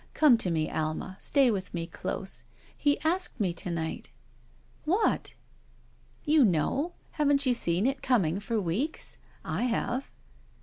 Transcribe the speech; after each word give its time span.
Come 0.15 0.35
to 0.39 0.49
me^ 0.49 0.73
Alma; 0.73 1.15
stay 1.19 1.51
with 1.51 1.75
me 1.75 1.85
close. 1.85 2.43
He 2.75 2.99
asked 3.01 3.39
me 3.39 3.53
to 3.53 3.69
night." 3.69 4.09
"What?" 4.83 5.35
"You 6.25 6.43
know. 6.43 6.93
Haven't 7.11 7.45
you 7.45 7.53
seen 7.53 7.85
it 7.85 8.01
coming 8.01 8.39
for 8.39 8.59
weeks? 8.59 9.19
I 9.45 9.65
have." 9.65 10.09